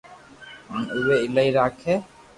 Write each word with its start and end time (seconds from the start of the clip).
ھين 0.71 0.83
اوري 0.95 1.15
ايلائي 1.21 1.49
راکي 1.57 1.93